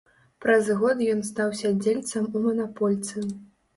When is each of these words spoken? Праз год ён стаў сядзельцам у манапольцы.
Праз 0.45 0.69
год 0.79 1.03
ён 1.13 1.21
стаў 1.29 1.53
сядзельцам 1.61 2.23
у 2.25 2.37
манапольцы. 2.47 3.29